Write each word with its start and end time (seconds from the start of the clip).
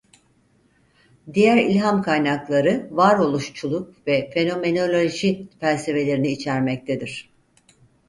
Diğer 1.33 1.57
ilham 1.57 2.01
kaynakları 2.01 2.87
varoluşçuluk 2.91 4.07
ve 4.07 4.31
fenomenoloji 4.33 5.49
felsefelerini 5.59 6.27
içermektedir. 6.31 7.29